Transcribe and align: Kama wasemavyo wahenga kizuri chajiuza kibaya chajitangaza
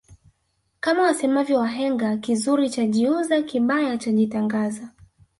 Kama 0.79 1.01
wasemavyo 1.03 1.59
wahenga 1.59 2.17
kizuri 2.17 2.69
chajiuza 2.69 3.41
kibaya 3.41 3.97
chajitangaza 3.97 4.89